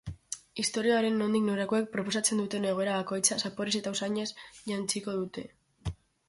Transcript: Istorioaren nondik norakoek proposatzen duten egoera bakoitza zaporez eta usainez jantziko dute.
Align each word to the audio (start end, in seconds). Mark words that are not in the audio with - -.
Istorioaren 0.61 1.19
nondik 1.21 1.43
norakoek 1.49 1.91
proposatzen 1.95 2.41
duten 2.43 2.65
egoera 2.69 2.95
bakoitza 3.03 3.39
zaporez 3.45 3.75
eta 3.81 3.95
usainez 3.99 4.27
jantziko 4.73 5.17
dute. 5.21 5.47